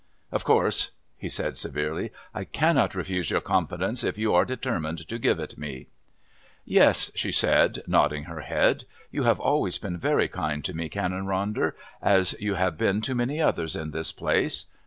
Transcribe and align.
"Of 0.31 0.43
course," 0.43 0.89
he 1.15 1.29
said 1.29 1.57
severely, 1.57 2.11
"I 2.33 2.43
cannot 2.43 2.95
refuse 2.95 3.29
your 3.29 3.39
confidence 3.39 4.03
if 4.03 4.17
you 4.17 4.33
are 4.33 4.45
determined 4.45 5.07
to 5.07 5.19
give 5.19 5.39
it 5.39 5.59
me." 5.59 5.89
"Yes," 6.65 7.11
she 7.13 7.31
said, 7.31 7.83
nodding 7.85 8.23
her 8.23 8.39
head. 8.41 8.85
"You 9.11 9.25
have 9.25 9.39
always 9.39 9.77
been 9.77 9.99
very 9.99 10.27
kind 10.27 10.65
to 10.65 10.73
me, 10.75 10.89
Canon 10.89 11.27
Ronder, 11.27 11.73
as 12.01 12.33
you 12.39 12.55
have 12.55 12.79
been 12.79 13.01
to 13.01 13.13
many 13.13 13.39
others 13.39 13.75
in 13.75 13.91
this 13.91 14.11
place. 14.11 14.65